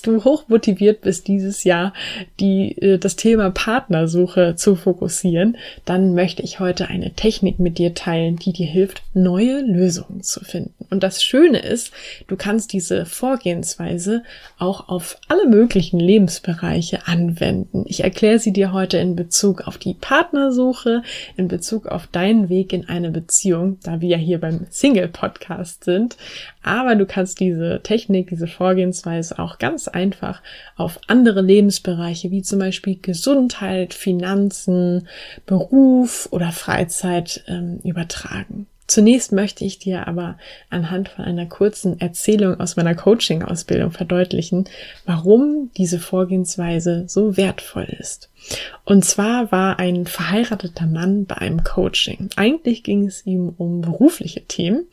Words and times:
Falls 0.00 0.02
du 0.02 0.24
hochmotiviert 0.24 1.02
bist, 1.02 1.28
dieses 1.28 1.64
Jahr 1.64 1.92
die, 2.38 2.76
äh, 2.80 2.98
das 2.98 3.16
Thema 3.16 3.50
Partnersuche 3.50 4.54
zu 4.56 4.76
fokussieren, 4.76 5.56
dann 5.84 6.14
möchte 6.14 6.42
ich 6.42 6.60
heute 6.60 6.88
eine 6.88 7.12
Technik 7.12 7.58
mit 7.58 7.78
dir 7.78 7.94
teilen, 7.94 8.36
die 8.36 8.52
dir 8.52 8.66
hilft, 8.66 9.02
neue 9.14 9.60
Lösungen 9.60 10.22
zu 10.22 10.40
finden. 10.40 10.74
Und 10.90 11.02
das 11.02 11.22
Schöne 11.22 11.58
ist, 11.58 11.92
du 12.28 12.36
kannst 12.36 12.72
diese 12.72 13.06
Vorgehensweise 13.06 14.22
auch 14.58 14.88
auf 14.88 15.18
alle 15.28 15.46
möglichen 15.46 16.00
Lebensbereiche 16.00 17.06
anwenden. 17.06 17.84
Ich 17.86 18.02
erkläre 18.02 18.38
sie 18.38 18.52
dir 18.52 18.72
heute 18.72 18.98
in 18.98 19.16
Bezug 19.16 19.62
auf 19.62 19.78
die 19.78 19.94
Partnersuche, 19.94 21.02
in 21.36 21.48
Bezug 21.48 21.86
auf 21.86 22.06
deinen 22.06 22.48
Weg 22.48 22.72
in 22.72 22.88
eine 22.88 23.10
Beziehung, 23.10 23.78
da 23.82 24.00
wir 24.00 24.08
ja 24.08 24.16
hier 24.16 24.40
beim 24.40 24.66
Single 24.70 25.08
Podcast 25.08 25.84
sind. 25.84 26.16
Aber 26.62 26.94
du 26.94 27.06
kannst 27.06 27.40
diese 27.40 27.80
Technik, 27.82 28.28
diese 28.28 28.46
Vorgehensweise 28.46 29.38
auch 29.38 29.58
ganz 29.58 29.89
einfach 29.94 30.42
auf 30.76 31.00
andere 31.06 31.42
Lebensbereiche, 31.42 32.30
wie 32.30 32.42
zum 32.42 32.58
Beispiel 32.58 32.98
Gesundheit, 33.00 33.94
Finanzen, 33.94 35.08
Beruf 35.46 36.28
oder 36.30 36.52
Freizeit 36.52 37.44
ähm, 37.46 37.80
übertragen. 37.84 38.66
Zunächst 38.90 39.30
möchte 39.30 39.64
ich 39.64 39.78
dir 39.78 40.08
aber 40.08 40.36
anhand 40.68 41.10
von 41.10 41.24
einer 41.24 41.46
kurzen 41.46 42.00
Erzählung 42.00 42.58
aus 42.58 42.74
meiner 42.74 42.96
Coaching-Ausbildung 42.96 43.92
verdeutlichen, 43.92 44.64
warum 45.06 45.70
diese 45.76 46.00
Vorgehensweise 46.00 47.04
so 47.06 47.36
wertvoll 47.36 47.84
ist. 47.84 48.30
Und 48.84 49.04
zwar 49.04 49.52
war 49.52 49.78
ein 49.78 50.06
verheirateter 50.06 50.86
Mann 50.86 51.24
bei 51.24 51.36
einem 51.36 51.62
Coaching. 51.62 52.30
Eigentlich 52.34 52.82
ging 52.82 53.06
es 53.06 53.24
ihm 53.24 53.54
um 53.58 53.80
berufliche 53.80 54.40
Themen 54.40 54.88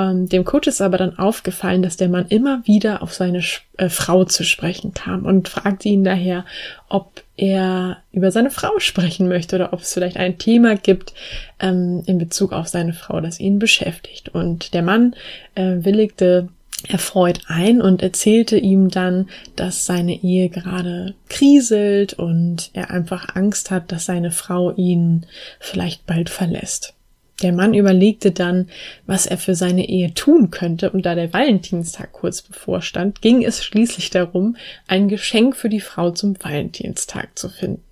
ähm, 0.00 0.28
dem 0.28 0.44
Coach 0.44 0.68
ist 0.68 0.80
aber 0.80 0.96
dann 0.98 1.18
aufgefallen, 1.18 1.82
dass 1.82 1.96
der 1.96 2.08
Mann 2.08 2.26
immer 2.28 2.66
wieder 2.66 3.02
auf 3.02 3.12
seine 3.12 3.42
äh, 3.76 3.88
Frau 3.88 4.24
zu 4.24 4.44
sprechen 4.44 4.94
kam 4.94 5.24
und 5.26 5.48
fragte 5.48 5.88
ihn 5.88 6.04
daher, 6.04 6.44
ob 6.88 7.22
er 7.36 7.98
über 8.12 8.30
seine 8.30 8.50
Frau 8.50 8.78
sprechen 8.78 9.28
möchte 9.28 9.56
oder 9.56 9.72
ob 9.72 9.80
es 9.80 9.92
vielleicht 9.92 10.16
ein 10.16 10.38
Thema 10.38 10.76
gibt 10.76 11.12
ähm, 11.58 12.02
in 12.06 12.18
Bezug 12.18 12.52
auf 12.52 12.68
seine 12.68 12.92
Frau, 12.92 13.20
das 13.20 13.40
ihn 13.40 13.58
beschäftigt. 13.58 14.30
Und 14.30 14.74
der 14.74 14.82
Mann 14.82 15.14
äh, 15.54 15.76
willigte 15.80 16.48
erfreut 16.88 17.40
ein 17.46 17.82
und 17.82 18.02
erzählte 18.02 18.56
ihm 18.56 18.88
dann, 18.88 19.28
dass 19.54 19.84
seine 19.84 20.22
Ehe 20.22 20.48
gerade 20.48 21.14
kriselt 21.28 22.14
und 22.14 22.70
er 22.72 22.90
einfach 22.90 23.36
Angst 23.36 23.70
hat, 23.70 23.92
dass 23.92 24.06
seine 24.06 24.30
Frau 24.30 24.72
ihn 24.72 25.26
vielleicht 25.58 26.06
bald 26.06 26.30
verlässt. 26.30 26.94
Der 27.42 27.52
Mann 27.52 27.74
überlegte 27.74 28.32
dann, 28.32 28.68
was 29.06 29.26
er 29.26 29.38
für 29.38 29.54
seine 29.54 29.88
Ehe 29.88 30.12
tun 30.12 30.50
könnte, 30.50 30.90
und 30.90 31.06
da 31.06 31.14
der 31.14 31.32
Valentinstag 31.32 32.12
kurz 32.12 32.42
bevorstand, 32.42 33.22
ging 33.22 33.42
es 33.42 33.64
schließlich 33.64 34.10
darum, 34.10 34.56
ein 34.86 35.08
Geschenk 35.08 35.56
für 35.56 35.68
die 35.68 35.80
Frau 35.80 36.10
zum 36.10 36.36
Valentinstag 36.42 37.38
zu 37.38 37.48
finden. 37.48 37.82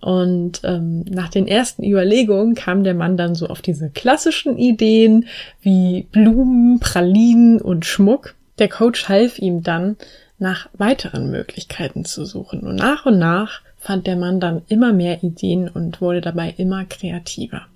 Und 0.00 0.62
ähm, 0.64 1.04
nach 1.08 1.28
den 1.28 1.46
ersten 1.46 1.84
Überlegungen 1.84 2.54
kam 2.54 2.82
der 2.82 2.94
Mann 2.94 3.16
dann 3.16 3.36
so 3.36 3.46
auf 3.46 3.62
diese 3.62 3.90
klassischen 3.90 4.58
Ideen 4.58 5.26
wie 5.60 6.08
Blumen, 6.10 6.80
Pralinen 6.80 7.60
und 7.60 7.86
Schmuck. 7.86 8.34
Der 8.58 8.68
Coach 8.68 9.08
half 9.08 9.38
ihm 9.38 9.62
dann, 9.62 9.96
nach 10.38 10.68
weiteren 10.72 11.30
Möglichkeiten 11.30 12.04
zu 12.04 12.24
suchen. 12.24 12.62
Und 12.62 12.76
nach 12.76 13.06
und 13.06 13.18
nach 13.18 13.60
fand 13.78 14.08
der 14.08 14.16
Mann 14.16 14.40
dann 14.40 14.62
immer 14.66 14.92
mehr 14.92 15.22
Ideen 15.22 15.68
und 15.68 16.00
wurde 16.00 16.20
dabei 16.20 16.52
immer 16.56 16.84
kreativer. 16.84 17.66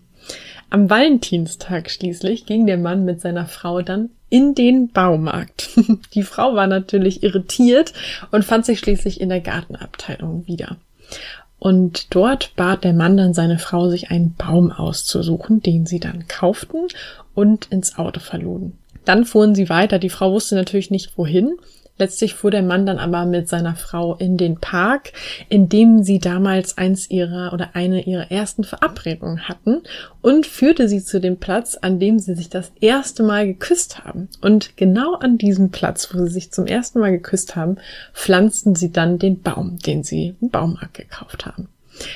Am 0.69 0.91
Valentinstag 0.91 1.91
schließlich 1.91 2.47
ging 2.47 2.67
der 2.67 2.79
Mann 2.79 3.05
mit 3.05 3.21
seiner 3.21 3.47
Frau 3.47 3.83
dann 3.83 4.11
in 4.29 4.55
den 4.55 4.89
Baumarkt. 4.89 5.71
Die 6.15 6.25
Frau 6.25 6.55
war 6.55 6.67
natürlich 6.67 7.23
irritiert 7.23 7.93
und 8.33 8.45
fand 8.45 8.67
sich 8.67 8.81
schließlich 8.81 9.21
in 9.21 9.29
der 9.29 9.41
Gartenabteilung 9.41 10.47
wieder. 10.47 10.77
Und 11.59 12.15
dort 12.15 12.55
bat 12.57 12.85
der 12.85 12.93
Mann 12.93 13.17
dann 13.17 13.33
seine 13.33 13.59
Frau, 13.59 13.89
sich 13.89 14.11
einen 14.11 14.35
Baum 14.35 14.73
auszusuchen, 14.73 15.63
den 15.63 15.87
sie 15.87 16.01
dann 16.01 16.27
kauften 16.29 16.89
und 17.35 17.67
ins 17.67 17.97
Auto 17.97 18.21
verluden. 18.21 18.77
Dann 19.05 19.25
fuhren 19.25 19.55
sie 19.55 19.69
weiter. 19.69 19.99
Die 19.99 20.11
Frau 20.11 20.33
wusste 20.33 20.57
natürlich 20.57 20.91
nicht 20.91 21.17
wohin 21.17 21.57
Letztlich 21.99 22.35
fuhr 22.35 22.51
der 22.51 22.63
Mann 22.63 22.87
dann 22.87 22.99
aber 22.99 23.25
mit 23.25 23.49
seiner 23.49 23.75
Frau 23.75 24.15
in 24.17 24.37
den 24.37 24.57
Park, 24.61 25.13
in 25.49 25.69
dem 25.69 26.03
sie 26.03 26.19
damals 26.19 26.77
eins 26.77 27.11
ihrer 27.11 27.53
oder 27.53 27.71
eine 27.75 28.03
ihrer 28.03 28.31
ersten 28.31 28.65
Verabredungen 28.65 29.49
hatten 29.49 29.83
und 30.21 30.47
führte 30.47 30.89
sie 30.89 31.03
zu 31.03 31.21
dem 31.21 31.39
Platz, 31.39 31.77
an 31.77 31.99
dem 31.99 32.19
sie 32.19 32.35
sich 32.35 32.51
das 32.51 32.73
erste 32.81 33.23
Mal 33.23 33.47
geküsst 33.47 34.05
haben. 34.05 34.29
Und 34.43 34.77
genau 34.77 35.15
an 35.15 35.39
diesem 35.39 35.71
Platz, 35.71 36.15
wo 36.15 36.25
sie 36.25 36.33
sich 36.33 36.53
zum 36.53 36.67
ersten 36.67 37.01
Mal 37.01 37.13
geküsst 37.13 37.57
haben, 37.57 37.77
pflanzten 38.13 38.75
sie 38.75 38.93
dann 38.93 39.19
den 39.19 39.41
Baum, 39.41 39.79
den 39.79 40.03
sie 40.03 40.35
im 40.41 40.51
Baumarkt 40.51 40.95
gekauft 40.95 41.47
haben. 41.47 41.69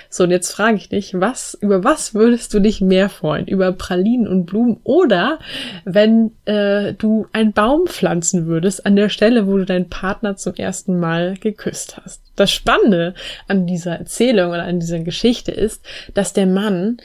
So, 0.09 0.25
und 0.25 0.31
jetzt 0.31 0.53
frage 0.53 0.77
ich 0.77 0.89
dich, 0.89 1.15
was, 1.15 1.57
über 1.61 1.85
was 1.85 2.15
würdest 2.15 2.53
du 2.55 2.61
dich 2.61 2.81
mehr 2.81 3.09
freuen? 3.09 3.47
Über 3.47 3.73
Pralinen 3.73 4.29
und 4.29 4.47
Blumen 4.47 4.81
oder 4.85 5.39
wenn 5.85 6.33
äh, 6.45 6.95
du 6.95 7.27
einen 7.33 7.53
Baum 7.53 7.87
pflanzen 7.87 8.47
würdest 8.47 8.87
an 8.87 8.97
der 8.97 9.09
Stelle, 9.09 9.47
wo 9.47 9.57
du 9.57 9.65
deinen 9.65 9.89
Partner 9.89 10.37
zum 10.37 10.55
ersten 10.55 10.99
Mal 10.99 11.37
geküsst 11.39 11.99
hast? 12.03 12.23
Das 12.37 12.51
Spannende 12.51 13.15
an 13.49 13.67
dieser 13.67 13.97
Erzählung 13.97 14.51
oder 14.51 14.65
an 14.65 14.81
dieser 14.81 15.01
Geschichte 15.01 15.53
ist, 15.53 15.85
dass 16.15 16.33
der 16.33 16.47
Mann 16.47 16.99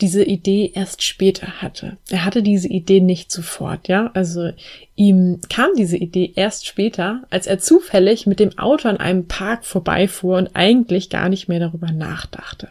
diese 0.00 0.24
Idee 0.24 0.72
erst 0.74 1.02
später 1.02 1.62
hatte. 1.62 1.96
Er 2.10 2.24
hatte 2.24 2.42
diese 2.42 2.68
Idee 2.68 3.00
nicht 3.00 3.30
sofort, 3.30 3.88
ja. 3.88 4.10
Also 4.14 4.50
ihm 4.96 5.40
kam 5.48 5.70
diese 5.76 5.96
Idee 5.96 6.32
erst 6.34 6.66
später, 6.66 7.22
als 7.30 7.46
er 7.46 7.58
zufällig 7.58 8.26
mit 8.26 8.40
dem 8.40 8.58
Auto 8.58 8.88
an 8.88 8.96
einem 8.96 9.26
Park 9.28 9.64
vorbeifuhr 9.64 10.36
und 10.36 10.50
eigentlich 10.54 11.10
gar 11.10 11.28
nicht 11.28 11.48
mehr 11.48 11.60
darüber 11.60 11.92
nachdachte. 11.92 12.68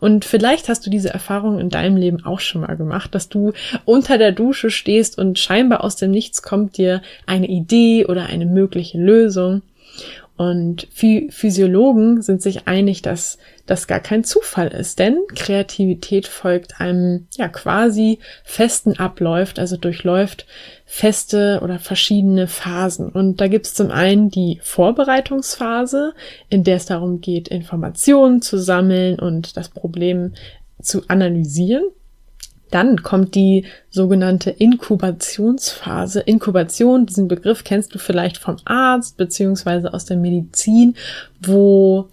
Und 0.00 0.24
vielleicht 0.24 0.68
hast 0.68 0.84
du 0.86 0.90
diese 0.90 1.10
Erfahrung 1.10 1.58
in 1.60 1.70
deinem 1.70 1.96
Leben 1.96 2.24
auch 2.24 2.40
schon 2.40 2.62
mal 2.62 2.76
gemacht, 2.76 3.14
dass 3.14 3.28
du 3.28 3.52
unter 3.84 4.18
der 4.18 4.32
Dusche 4.32 4.70
stehst 4.70 5.18
und 5.18 5.38
scheinbar 5.38 5.84
aus 5.84 5.96
dem 5.96 6.10
Nichts 6.10 6.42
kommt 6.42 6.76
dir 6.76 7.02
eine 7.26 7.48
Idee 7.48 8.06
oder 8.06 8.26
eine 8.26 8.46
mögliche 8.46 8.98
Lösung 8.98 9.62
und 10.40 10.88
Physiologen 10.94 12.22
sind 12.22 12.40
sich 12.40 12.66
einig, 12.66 13.02
dass 13.02 13.36
das 13.66 13.86
gar 13.86 14.00
kein 14.00 14.24
Zufall 14.24 14.68
ist, 14.68 14.98
denn 14.98 15.18
Kreativität 15.34 16.26
folgt 16.26 16.80
einem 16.80 17.26
ja 17.36 17.46
quasi 17.48 18.20
festen 18.42 18.98
Abläuft, 18.98 19.58
also 19.58 19.76
durchläuft 19.76 20.46
feste 20.86 21.60
oder 21.62 21.78
verschiedene 21.78 22.46
Phasen. 22.46 23.10
Und 23.10 23.42
da 23.42 23.48
gibt 23.48 23.66
es 23.66 23.74
zum 23.74 23.90
einen 23.90 24.30
die 24.30 24.58
Vorbereitungsphase, 24.62 26.14
in 26.48 26.64
der 26.64 26.76
es 26.76 26.86
darum 26.86 27.20
geht, 27.20 27.48
Informationen 27.48 28.40
zu 28.40 28.56
sammeln 28.56 29.18
und 29.18 29.58
das 29.58 29.68
Problem 29.68 30.32
zu 30.80 31.02
analysieren. 31.08 31.84
Dann 32.70 33.02
kommt 33.02 33.34
die 33.34 33.64
sogenannte 33.90 34.50
Inkubationsphase. 34.50 36.20
Inkubation, 36.20 37.06
diesen 37.06 37.28
Begriff 37.28 37.64
kennst 37.64 37.94
du 37.94 37.98
vielleicht 37.98 38.38
vom 38.38 38.56
Arzt 38.64 39.16
beziehungsweise 39.16 39.92
aus 39.92 40.04
der 40.04 40.16
Medizin, 40.16 40.96
wo 41.40 42.08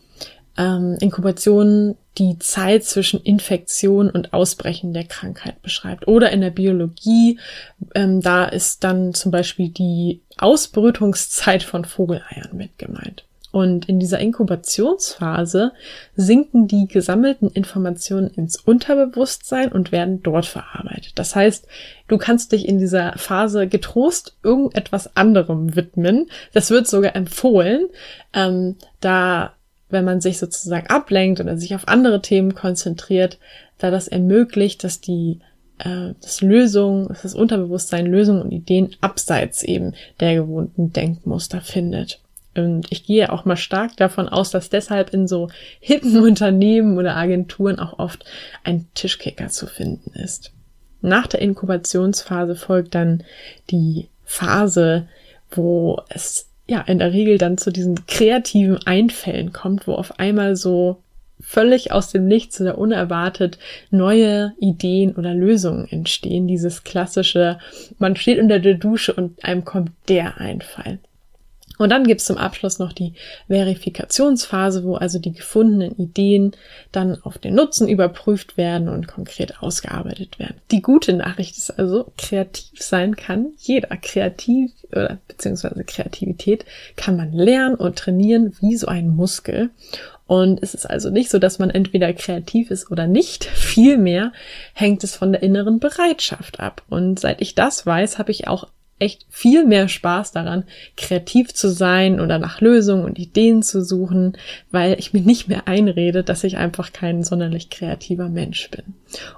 ähm, 0.58 0.98
Inkubation 1.00 1.96
die 2.18 2.40
Zeit 2.40 2.84
zwischen 2.84 3.22
Infektion 3.22 4.10
und 4.10 4.34
Ausbrechen 4.34 4.94
der 4.94 5.04
Krankheit 5.04 5.62
beschreibt. 5.62 6.08
Oder 6.08 6.32
in 6.32 6.42
der 6.42 6.50
Biologie, 6.50 7.40
ähm, 7.94 8.22
da 8.22 8.46
ist 8.46 8.84
dann 8.84 9.14
zum 9.14 9.32
Beispiel 9.32 9.70
die 9.70 10.22
Ausbrütungszeit 10.38 11.62
von 11.62 11.86
Vogeleiern 11.86 12.50
mit 12.54 12.78
gemeint. 12.80 13.27
Und 13.52 13.88
in 13.88 14.00
dieser 14.00 14.20
Inkubationsphase 14.20 15.72
sinken 16.16 16.68
die 16.68 16.88
gesammelten 16.88 17.50
Informationen 17.50 18.30
ins 18.30 18.58
Unterbewusstsein 18.58 19.72
und 19.72 19.92
werden 19.92 20.22
dort 20.22 20.46
verarbeitet. 20.46 21.14
Das 21.16 21.36
heißt, 21.36 21.66
du 22.08 22.18
kannst 22.18 22.52
dich 22.52 22.68
in 22.68 22.78
dieser 22.78 23.14
Phase 23.18 23.68
getrost 23.68 24.36
irgendetwas 24.44 25.16
anderem 25.16 25.76
widmen. 25.76 26.30
Das 26.54 26.70
wird 26.72 26.88
sogar 26.88 27.16
empfohlen, 27.16 27.88
ähm, 28.34 28.76
da 29.00 29.54
wenn 29.90 30.04
man 30.04 30.20
sich 30.20 30.38
sozusagen 30.38 30.88
ablenkt 30.88 31.40
oder 31.40 31.58
sich 31.58 31.74
auf 31.74 31.88
andere 31.88 32.22
Themen 32.22 32.54
konzentriert, 32.56 33.40
da 33.78 33.90
das 33.90 34.10
ermöglicht, 34.10 34.84
dass 34.84 35.00
die 35.00 35.40
äh, 35.80 36.14
das 36.22 36.42
Lösung, 36.42 37.08
das 37.22 37.36
Unterbewusstsein 37.36 38.06
Lösungen 38.06 38.42
und 38.42 38.52
Ideen 38.52 38.96
abseits 39.02 39.64
eben 39.64 39.94
der 40.20 40.36
gewohnten 40.36 40.92
Denkmuster 40.92 41.62
findet. 41.62 42.20
Und 42.58 42.92
ich 42.92 43.06
gehe 43.06 43.32
auch 43.32 43.46
mal 43.46 43.58
stark 43.58 43.96
davon 43.98 44.28
aus, 44.28 44.52
dass 44.52 44.70
deshalb 44.70 45.14
in 45.14 45.28
so 45.28 45.50
hippen 45.80 46.18
Unternehmen 46.24 46.98
oder 46.98 47.16
Agenturen 47.16 47.80
auch 47.80 48.00
oft 48.00 48.26
ein 48.64 48.88
Tischkicker 48.94 49.48
zu 49.48 49.68
finden 49.68 50.12
ist. 50.14 50.52
Nach 51.02 51.28
der 51.28 51.42
Inkubationsphase 51.42 52.56
folgt 52.56 52.96
dann 52.96 53.24
die 53.70 54.08
Phase, 54.24 55.08
wo 55.52 56.02
es 56.10 56.50
ja 56.68 56.82
in 56.82 57.00
der 57.00 57.14
Regel 57.14 57.38
dann 57.38 57.58
zu 57.58 57.72
diesen 57.72 58.06
kreativen 58.08 58.80
Einfällen 58.86 59.54
kommt, 59.54 59.88
wo 59.88 59.94
auf 59.94 60.20
einmal 60.20 60.56
so 60.56 61.02
völlig 61.40 61.92
aus 61.92 62.12
dem 62.12 62.28
Nichts 62.28 62.60
oder 62.60 62.78
unerwartet 62.78 63.60
neue 63.92 64.54
Ideen 64.60 65.16
oder 65.16 65.34
Lösungen 65.34 65.88
entstehen. 65.88 66.48
Dieses 66.48 66.84
klassische, 66.84 67.60
man 68.00 68.16
steht 68.16 68.40
unter 68.40 68.60
der 68.60 68.74
Dusche 68.74 69.14
und 69.14 69.44
einem 69.44 69.64
kommt 69.64 69.92
der 70.10 70.40
Einfall. 70.40 71.00
Und 71.78 71.92
dann 71.92 72.06
gibt's 72.06 72.26
zum 72.26 72.38
Abschluss 72.38 72.80
noch 72.80 72.94
die 72.94 73.14
Verifikationsphase, 73.48 74.84
wo 74.84 74.96
also 74.96 75.20
die 75.20 75.34
gefundenen 75.34 75.96
Ideen 75.98 76.52
dann 76.92 77.22
auf 77.24 77.38
den 77.38 77.56
Nutzen 77.56 77.88
überprüft 77.88 78.58
werden 78.58 78.90
und 78.90 79.08
konkret 79.08 79.62
ausgearbeitet 79.62 80.40
werden. 80.40 80.58
Die 80.72 80.82
gute 80.82 81.14
Nachricht 81.14 81.58
ist 81.58 81.72
also, 81.78 82.12
kreativ 82.18 82.82
sein 82.82 83.16
kann 83.16 83.54
jeder. 83.58 83.96
Kreativ 83.98 84.72
oder 84.92 85.20
beziehungsweise 85.28 85.84
Kreativität 85.84 86.66
kann 86.96 87.18
man 87.18 87.32
lernen 87.32 87.76
und 87.76 87.98
trainieren 87.98 88.56
wie 88.60 88.76
so 88.76 88.88
ein 88.88 89.10
Muskel. 89.10 89.70
Und 90.28 90.62
es 90.62 90.74
ist 90.74 90.86
also 90.86 91.10
nicht 91.10 91.30
so, 91.30 91.40
dass 91.40 91.58
man 91.58 91.70
entweder 91.70 92.12
kreativ 92.14 92.70
ist 92.70 92.92
oder 92.92 93.08
nicht. 93.08 93.46
Vielmehr 93.46 94.34
hängt 94.74 95.04
es 95.04 95.16
von 95.16 95.32
der 95.32 95.42
inneren 95.42 95.80
Bereitschaft 95.80 96.60
ab. 96.60 96.84
Und 96.90 97.20
seit 97.20 97.42
ich 97.42 97.56
das 97.56 97.86
weiß, 97.86 98.18
habe 98.18 98.32
ich 98.32 98.48
auch 98.48 98.68
echt 99.00 99.26
viel 99.30 99.66
mehr 99.66 99.88
Spaß 99.88 100.32
daran, 100.32 100.64
kreativ 100.96 101.54
zu 101.54 101.70
sein 101.70 102.20
oder 102.20 102.40
nach 102.40 102.62
Lösungen 102.62 103.06
und 103.06 103.20
Ideen 103.20 103.62
zu 103.62 103.84
suchen, 103.84 104.38
weil 104.72 104.98
ich 105.00 105.14
mir 105.14 105.22
nicht 105.22 105.48
mehr 105.48 105.68
einrede, 105.68 106.24
dass 106.24 106.44
ich 106.44 106.58
einfach 106.58 106.94
kein 106.94 107.24
sonderlich 107.24 107.70
kreativer 107.70 108.30
Mensch 108.30 108.70
bin. 108.72 108.96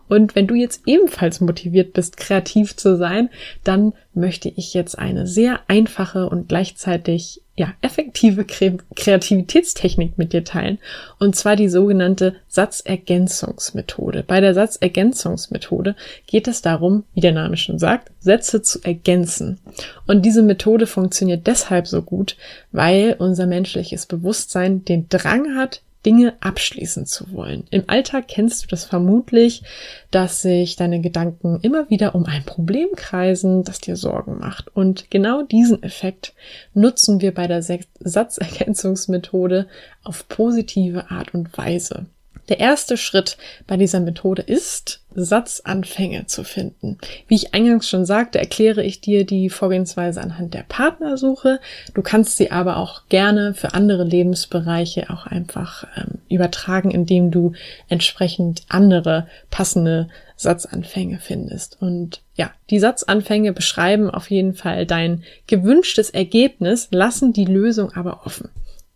Und 0.08 0.36
wenn 0.36 0.48
du 0.48 0.56
jetzt 0.56 0.84
ebenfalls 0.86 1.42
motiviert 1.42 1.94
bist, 1.94 2.18
kreativ 2.18 2.76
zu 2.76 2.98
sein, 2.98 3.30
dann 3.64 3.94
möchte 4.14 4.50
ich 4.50 4.74
jetzt 4.74 4.98
eine 4.98 5.28
sehr 5.28 5.60
einfache 5.68 6.30
und 6.30 6.50
gleichzeitig 6.50 7.42
ja, 7.56 7.74
effektive 7.82 8.46
Kreativitätstechnik 8.46 10.18
mit 10.18 10.32
dir 10.32 10.46
teilen. 10.46 10.80
Und 11.20 11.36
zwar 11.36 11.58
die 11.58 11.68
sogenannte 11.68 12.36
Satzergänzungsmethode. 12.48 14.24
Bei 14.26 14.40
der 14.40 14.54
Satzergänzungsmethode 14.54 15.96
geht 16.26 16.48
es 16.48 16.62
darum, 16.62 17.04
wie 17.14 17.20
der 17.20 17.34
Name 17.34 17.58
schon 17.58 17.78
sagt, 17.78 18.12
Sätze 18.22 18.62
zu 18.62 18.80
ergänzen. 18.84 19.60
Und 20.08 20.26
diese 20.26 20.42
Methode 20.42 20.88
funktioniert 20.88 21.48
deshalb 21.48 21.86
so 21.86 22.02
gut, 22.02 22.38
weil 22.72 23.18
unser 23.20 23.46
menschliches 23.46 24.06
Bewusstsein 24.06 24.86
den 24.86 25.10
Drang 25.10 25.58
hat, 25.58 25.82
Dinge 26.06 26.36
abschließen 26.40 27.06
zu 27.06 27.32
wollen. 27.32 27.66
Im 27.72 27.84
Alltag 27.88 28.28
kennst 28.28 28.64
du 28.64 28.68
das 28.68 28.86
vermutlich, 28.86 29.64
dass 30.12 30.42
sich 30.42 30.76
deine 30.76 31.02
Gedanken 31.02 31.60
immer 31.62 31.90
wieder 31.90 32.16
um 32.16 32.26
ein 32.26 32.46
Problem 32.46 32.90
kreisen, 32.96 33.64
das 33.64 33.80
dir 33.80 33.98
Sorgen 33.98 34.40
macht. 34.40 34.76
Und 34.76 35.12
genau 35.12 35.44
diesen 35.44 35.84
Effekt 35.84 36.34
nutzen 36.74 37.22
wir 37.22 37.34
bei 37.34 37.48
der 37.48 37.62
Satzergänzungsmethode 37.62 39.68
auf 40.04 40.28
positive 40.30 41.12
Art 41.12 41.34
und 41.34 41.58
Weise. 41.58 42.06
Der 42.50 42.60
erste 42.60 42.98
Schritt 42.98 43.38
bei 43.68 43.78
dieser 43.78 44.00
Methode 44.00 44.42
ist, 44.42 45.02
Satzanfänge 45.14 46.26
zu 46.26 46.44
finden. 46.44 46.98
Wie 47.28 47.36
ich 47.36 47.54
eingangs 47.54 47.88
schon 47.88 48.06
sagte, 48.06 48.40
erkläre 48.40 48.84
ich 48.84 49.02
dir 49.02 49.26
die 49.26 49.50
Vorgehensweise 49.50 50.20
anhand 50.20 50.54
der 50.56 50.66
Partnersuche. 50.68 51.60
Du 51.94 52.02
kannst 52.02 52.38
sie 52.38 52.52
aber 52.52 52.78
auch 52.78 53.04
gerne 53.10 53.54
für 53.54 53.74
andere 53.74 54.04
Lebensbereiche 54.04 55.10
auch 55.10 55.28
einfach 55.28 55.86
ähm, 55.96 56.20
übertragen, 56.28 56.90
indem 56.90 57.30
du 57.30 57.54
entsprechend 57.88 58.64
andere 58.68 59.28
passende 59.52 60.10
Satzanfänge 60.36 61.20
findest. 61.22 61.78
Und 61.82 62.22
ja, 62.36 62.52
die 62.70 62.80
Satzanfänge 62.80 63.54
beschreiben 63.54 64.10
auf 64.10 64.32
jeden 64.32 64.54
Fall 64.54 64.86
dein 64.86 65.24
gewünschtes 65.48 66.10
Ergebnis, 66.10 66.88
lassen 66.92 67.34
die 67.34 67.46
Lösung 67.46 67.94
aber 67.94 68.26
offen 68.26 68.50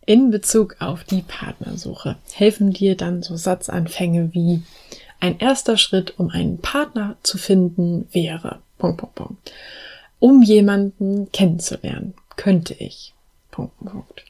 in 0.06 0.30
Bezug 0.30 0.76
auf 0.80 1.04
die 1.04 1.22
Partnersuche 1.22 2.16
helfen 2.32 2.72
dir 2.72 2.96
dann 2.96 3.22
so 3.22 3.36
Satzanfänge 3.36 4.34
wie 4.34 4.62
ein 5.20 5.38
erster 5.38 5.76
Schritt, 5.76 6.18
um 6.18 6.30
einen 6.30 6.58
Partner 6.58 7.16
zu 7.22 7.38
finden, 7.38 8.06
wäre 8.12 8.60
Punkt, 8.78 8.98
Punkt, 8.98 9.14
Punkt. 9.14 9.52
Um 10.18 10.42
jemanden 10.42 11.30
kennenzulernen, 11.32 12.14
könnte 12.36 12.74
ich 12.74 13.14
Punkt, 13.50 13.78
Punkt. 13.78 14.24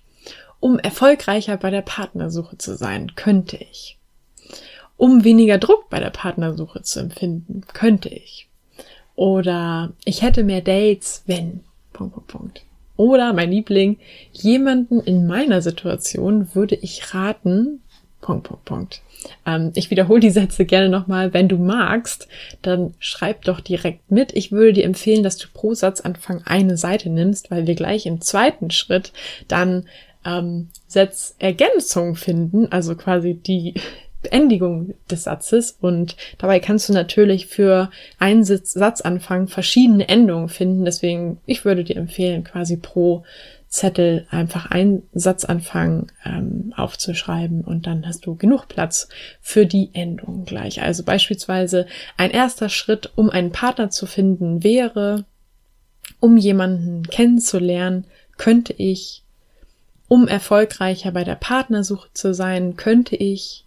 Um 0.60 0.78
erfolgreicher 0.78 1.56
bei 1.56 1.70
der 1.70 1.82
Partnersuche 1.82 2.58
zu 2.58 2.76
sein, 2.76 3.14
könnte 3.16 3.56
ich. 3.56 3.98
Um 4.96 5.24
weniger 5.24 5.58
Druck 5.58 5.90
bei 5.90 5.98
der 5.98 6.10
Partnersuche 6.10 6.82
zu 6.82 7.00
empfinden, 7.00 7.62
könnte 7.72 8.08
ich. 8.08 8.48
Oder 9.16 9.92
ich 10.04 10.22
hätte 10.22 10.44
mehr 10.44 10.60
Dates, 10.60 11.22
wenn 11.26 11.64
Punkt, 11.92 12.14
Punkt, 12.14 12.28
Punkt. 12.28 12.62
Oder 12.96 13.32
mein 13.32 13.50
Liebling, 13.50 13.98
jemanden 14.32 15.00
in 15.00 15.26
meiner 15.26 15.62
Situation 15.62 16.54
würde 16.54 16.76
ich 16.76 17.14
raten, 17.14 17.80
Punkt, 18.20 18.48
Punkt, 18.48 18.64
Punkt. 18.64 19.02
Ähm, 19.44 19.72
ich 19.74 19.90
wiederhole 19.90 20.20
die 20.20 20.30
Sätze 20.30 20.64
gerne 20.64 20.88
nochmal. 20.88 21.34
Wenn 21.34 21.48
du 21.48 21.58
magst, 21.58 22.28
dann 22.62 22.94
schreib 22.98 23.44
doch 23.44 23.60
direkt 23.60 24.10
mit. 24.10 24.34
Ich 24.34 24.52
würde 24.52 24.74
dir 24.74 24.84
empfehlen, 24.84 25.22
dass 25.22 25.36
du 25.36 25.48
pro 25.52 25.74
Satzanfang 25.74 26.42
eine 26.44 26.76
Seite 26.76 27.10
nimmst, 27.10 27.50
weil 27.50 27.66
wir 27.66 27.74
gleich 27.74 28.06
im 28.06 28.20
zweiten 28.20 28.70
Schritt 28.70 29.12
dann 29.48 29.86
ähm, 30.24 30.68
Sätzergänzung 30.86 32.16
finden, 32.16 32.70
also 32.72 32.94
quasi 32.94 33.34
die 33.34 33.74
Beendigung 34.24 34.94
des 35.10 35.24
Satzes 35.24 35.78
und 35.80 36.16
dabei 36.38 36.60
kannst 36.60 36.88
du 36.88 36.92
natürlich 36.92 37.46
für 37.46 37.90
einen 38.18 38.44
Satzanfang 38.44 39.48
verschiedene 39.48 40.08
Endungen 40.08 40.48
finden. 40.48 40.84
Deswegen, 40.84 41.38
ich 41.46 41.64
würde 41.64 41.84
dir 41.84 41.96
empfehlen, 41.96 42.44
quasi 42.44 42.76
pro 42.76 43.24
Zettel 43.74 44.26
einfach 44.30 44.70
einen 44.70 45.02
Satzanfang 45.14 46.12
ähm, 46.24 46.72
aufzuschreiben 46.76 47.62
und 47.62 47.88
dann 47.88 48.06
hast 48.06 48.24
du 48.24 48.36
genug 48.36 48.68
Platz 48.68 49.08
für 49.40 49.66
die 49.66 49.90
Endung 49.94 50.44
gleich. 50.44 50.80
Also 50.80 51.02
beispielsweise 51.02 51.86
ein 52.16 52.30
erster 52.30 52.68
Schritt, 52.68 53.12
um 53.16 53.30
einen 53.30 53.50
Partner 53.50 53.90
zu 53.90 54.06
finden, 54.06 54.62
wäre, 54.62 55.24
um 56.20 56.36
jemanden 56.36 57.02
kennenzulernen, 57.02 58.04
könnte 58.36 58.72
ich, 58.72 59.24
um 60.06 60.28
erfolgreicher 60.28 61.10
bei 61.10 61.24
der 61.24 61.34
Partnersuche 61.34 62.08
zu 62.12 62.32
sein, 62.32 62.76
könnte 62.76 63.16
ich, 63.16 63.64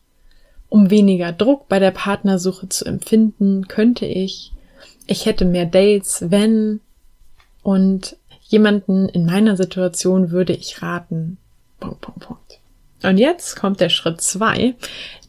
um 0.69 0.89
weniger 0.89 1.31
Druck 1.31 1.67
bei 1.67 1.79
der 1.79 1.91
Partnersuche 1.91 2.69
zu 2.69 2.85
empfinden, 2.85 3.67
könnte 3.67 4.05
ich, 4.05 4.51
ich 5.05 5.25
hätte 5.25 5.45
mehr 5.45 5.65
Dates, 5.65 6.25
wenn 6.29 6.81
und 7.63 8.17
jemanden 8.43 9.09
in 9.09 9.25
meiner 9.25 9.57
Situation 9.57 10.31
würde 10.31 10.53
ich 10.53 10.81
raten. 10.81 11.37
Punkt, 11.79 12.01
Punkt, 12.01 12.19
Punkt. 12.21 12.59
Und 13.03 13.17
jetzt 13.17 13.55
kommt 13.55 13.79
der 13.79 13.89
Schritt 13.89 14.21
zwei, 14.21 14.75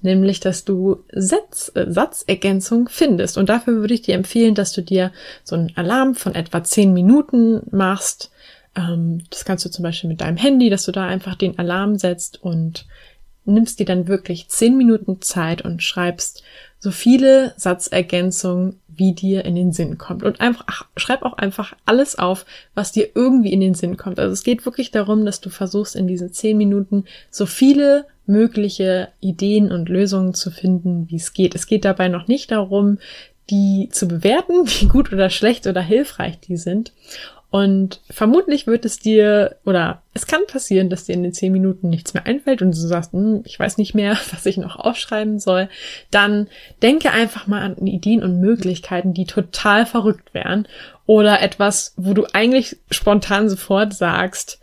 nämlich, 0.00 0.40
dass 0.40 0.64
du 0.64 1.04
Satz, 1.12 1.70
äh, 1.74 1.86
Satzergänzung 1.90 2.88
findest. 2.88 3.36
Und 3.36 3.48
dafür 3.48 3.76
würde 3.80 3.94
ich 3.94 4.02
dir 4.02 4.14
empfehlen, 4.14 4.54
dass 4.54 4.72
du 4.72 4.82
dir 4.82 5.12
so 5.44 5.54
einen 5.54 5.76
Alarm 5.76 6.14
von 6.14 6.34
etwa 6.34 6.64
zehn 6.64 6.94
Minuten 6.94 7.60
machst. 7.70 8.30
Ähm, 8.74 9.22
das 9.30 9.44
kannst 9.44 9.64
du 9.64 9.70
zum 9.70 9.82
Beispiel 9.82 10.08
mit 10.08 10.22
deinem 10.22 10.38
Handy, 10.38 10.70
dass 10.70 10.84
du 10.84 10.92
da 10.92 11.06
einfach 11.06 11.34
den 11.34 11.58
Alarm 11.58 11.98
setzt 11.98 12.42
und 12.42 12.86
nimmst 13.52 13.78
dir 13.78 13.86
dann 13.86 14.08
wirklich 14.08 14.48
zehn 14.48 14.76
Minuten 14.76 15.20
Zeit 15.20 15.62
und 15.62 15.82
schreibst 15.82 16.42
so 16.78 16.90
viele 16.90 17.54
Satzergänzungen, 17.56 18.80
wie 18.88 19.12
dir 19.12 19.44
in 19.44 19.54
den 19.54 19.72
Sinn 19.72 19.98
kommt. 19.98 20.22
Und 20.22 20.40
einfach, 20.40 20.64
ach, 20.66 20.86
schreib 20.96 21.22
auch 21.22 21.34
einfach 21.34 21.74
alles 21.84 22.18
auf, 22.18 22.46
was 22.74 22.92
dir 22.92 23.10
irgendwie 23.14 23.52
in 23.52 23.60
den 23.60 23.74
Sinn 23.74 23.96
kommt. 23.96 24.18
Also 24.18 24.32
es 24.32 24.42
geht 24.42 24.64
wirklich 24.64 24.90
darum, 24.90 25.24
dass 25.24 25.40
du 25.40 25.50
versuchst, 25.50 25.96
in 25.96 26.06
diesen 26.06 26.32
zehn 26.32 26.56
Minuten 26.56 27.04
so 27.30 27.46
viele 27.46 28.06
mögliche 28.26 29.08
Ideen 29.20 29.72
und 29.72 29.88
Lösungen 29.88 30.34
zu 30.34 30.50
finden, 30.50 31.06
wie 31.08 31.16
es 31.16 31.32
geht. 31.32 31.54
Es 31.54 31.66
geht 31.66 31.84
dabei 31.84 32.08
noch 32.08 32.28
nicht 32.28 32.50
darum, 32.50 32.98
die 33.50 33.88
zu 33.90 34.06
bewerten, 34.06 34.66
wie 34.66 34.86
gut 34.86 35.12
oder 35.12 35.30
schlecht 35.30 35.66
oder 35.66 35.80
hilfreich 35.80 36.38
die 36.40 36.56
sind. 36.56 36.92
Und 37.50 38.02
vermutlich 38.10 38.66
wird 38.66 38.84
es 38.84 38.98
dir, 38.98 39.56
oder 39.64 40.02
es 40.12 40.26
kann 40.26 40.42
passieren, 40.46 40.90
dass 40.90 41.04
dir 41.04 41.14
in 41.14 41.22
den 41.22 41.32
zehn 41.32 41.50
Minuten 41.50 41.88
nichts 41.88 42.12
mehr 42.12 42.26
einfällt 42.26 42.60
und 42.60 42.72
du 42.72 42.76
sagst, 42.76 43.12
hm, 43.12 43.42
ich 43.46 43.58
weiß 43.58 43.78
nicht 43.78 43.94
mehr, 43.94 44.18
was 44.32 44.44
ich 44.44 44.58
noch 44.58 44.76
aufschreiben 44.76 45.38
soll. 45.38 45.68
Dann 46.10 46.48
denke 46.82 47.10
einfach 47.10 47.46
mal 47.46 47.62
an 47.62 47.86
Ideen 47.86 48.22
und 48.22 48.40
Möglichkeiten, 48.40 49.14
die 49.14 49.24
total 49.24 49.86
verrückt 49.86 50.34
wären. 50.34 50.68
Oder 51.06 51.40
etwas, 51.40 51.94
wo 51.96 52.12
du 52.12 52.26
eigentlich 52.34 52.76
spontan 52.90 53.48
sofort 53.48 53.94
sagst, 53.94 54.60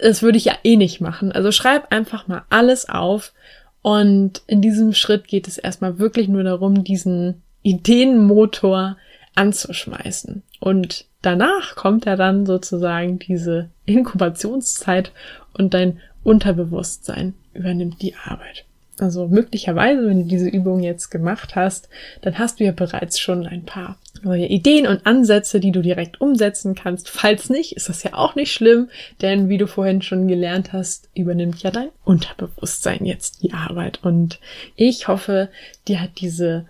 das 0.00 0.22
würde 0.22 0.38
ich 0.38 0.46
ja 0.46 0.54
eh 0.64 0.76
nicht 0.76 1.02
machen. 1.02 1.32
Also 1.32 1.52
schreib 1.52 1.92
einfach 1.92 2.28
mal 2.28 2.44
alles 2.48 2.88
auf. 2.88 3.34
Und 3.82 4.42
in 4.46 4.62
diesem 4.62 4.94
Schritt 4.94 5.28
geht 5.28 5.48
es 5.48 5.58
erstmal 5.58 5.98
wirklich 5.98 6.28
nur 6.28 6.44
darum, 6.44 6.82
diesen 6.82 7.42
Ideenmotor 7.62 8.96
anzuschmeißen. 9.34 10.42
Und 10.60 11.06
danach 11.22 11.74
kommt 11.76 12.04
ja 12.04 12.16
dann 12.16 12.46
sozusagen 12.46 13.18
diese 13.18 13.70
Inkubationszeit 13.86 15.12
und 15.54 15.74
dein 15.74 16.00
Unterbewusstsein 16.24 17.34
übernimmt 17.54 18.00
die 18.02 18.14
Arbeit. 18.14 18.64
Also 18.98 19.26
möglicherweise, 19.26 20.06
wenn 20.06 20.22
du 20.22 20.28
diese 20.28 20.48
Übung 20.48 20.80
jetzt 20.80 21.10
gemacht 21.10 21.56
hast, 21.56 21.88
dann 22.20 22.38
hast 22.38 22.60
du 22.60 22.64
ja 22.64 22.72
bereits 22.72 23.18
schon 23.18 23.46
ein 23.46 23.64
paar 23.64 23.98
neue 24.22 24.46
Ideen 24.46 24.86
und 24.86 25.06
Ansätze, 25.06 25.60
die 25.60 25.72
du 25.72 25.82
direkt 25.82 26.20
umsetzen 26.20 26.74
kannst. 26.74 27.08
Falls 27.08 27.50
nicht, 27.50 27.72
ist 27.72 27.88
das 27.88 28.02
ja 28.02 28.14
auch 28.14 28.36
nicht 28.36 28.52
schlimm, 28.52 28.90
denn 29.20 29.48
wie 29.48 29.58
du 29.58 29.66
vorhin 29.66 30.02
schon 30.02 30.28
gelernt 30.28 30.72
hast, 30.72 31.08
übernimmt 31.14 31.62
ja 31.62 31.70
dein 31.70 31.88
Unterbewusstsein 32.04 33.04
jetzt 33.04 33.42
die 33.42 33.52
Arbeit. 33.52 34.00
Und 34.02 34.38
ich 34.76 35.08
hoffe, 35.08 35.48
dir 35.88 36.00
hat 36.00 36.20
diese 36.20 36.66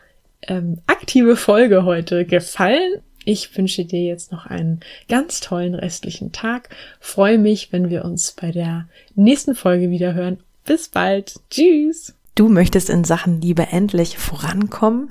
ähm, 0.49 0.79
aktive 0.87 1.37
Folge 1.37 1.85
heute 1.85 2.25
gefallen. 2.25 3.03
Ich 3.25 3.57
wünsche 3.57 3.85
dir 3.85 4.03
jetzt 4.03 4.33
noch 4.33 4.47
einen 4.47 4.81
ganz 5.09 5.41
tollen 5.41 5.75
restlichen 5.75 6.33
Tag. 6.33 6.71
Freue 6.99 7.39
mich, 7.39 7.73
wenn 7.73 7.89
wir 7.89 8.05
uns 8.05 8.33
bei 8.33 8.51
der 8.51 8.89
nächsten 9.15 9.55
Folge 9.55 9.91
wieder 9.91 10.15
hören. 10.15 10.41
Bis 10.65 10.89
bald. 10.89 11.35
Tschüss. 11.51 12.15
Du 12.35 12.49
möchtest 12.49 12.89
in 12.89 13.05
Sachen 13.05 13.41
Liebe 13.41 13.69
endlich 13.71 14.17
vorankommen, 14.17 15.11